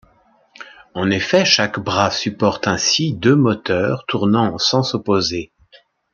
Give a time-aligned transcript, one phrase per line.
[0.95, 5.51] En effet, chaque bras supporte ainsi deux moteurs, tournant en sens opposés.